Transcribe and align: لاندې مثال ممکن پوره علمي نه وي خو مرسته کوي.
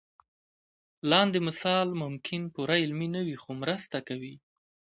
لاندې 1.11 1.39
مثال 1.47 1.87
ممکن 2.03 2.41
پوره 2.53 2.75
علمي 2.83 3.07
نه 3.15 3.21
وي 3.25 3.35
خو 3.41 3.49
مرسته 3.61 3.97
کوي. 4.07 4.35